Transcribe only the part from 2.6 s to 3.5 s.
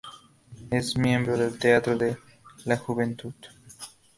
la Juventud.